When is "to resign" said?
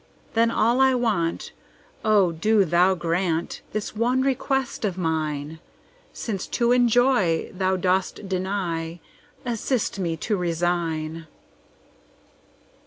10.17-11.27